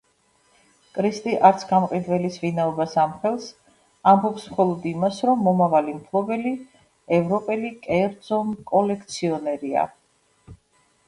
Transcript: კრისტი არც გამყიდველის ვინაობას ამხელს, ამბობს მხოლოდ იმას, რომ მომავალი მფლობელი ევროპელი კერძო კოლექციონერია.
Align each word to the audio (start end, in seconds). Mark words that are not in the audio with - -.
კრისტი 0.93 1.33
არც 1.49 1.65
გამყიდველის 1.71 2.39
ვინაობას 2.45 2.95
ამხელს, 3.01 3.45
ამბობს 4.13 4.47
მხოლოდ 4.53 4.87
იმას, 4.93 5.19
რომ 5.31 5.45
მომავალი 5.49 5.95
მფლობელი 5.99 6.55
ევროპელი 7.19 7.73
კერძო 7.87 8.41
კოლექციონერია. 8.75 9.85